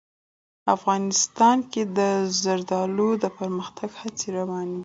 افغانستان 0.75 1.57
کې 1.71 1.83
د 1.97 1.99
زردالو 2.41 3.09
د 3.23 3.25
پرمختګ 3.37 3.89
هڅې 4.01 4.27
روانې 4.37 4.71
دي. 4.77 4.79